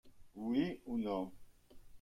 Oui 0.35 0.81
ou 0.87 0.97
non. 0.97 1.31